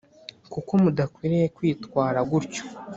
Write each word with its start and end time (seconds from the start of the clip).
kuko 0.53 0.71
mudakwiriye 0.81 1.45
kwitwara 1.55 2.19
gutyo 2.31 2.63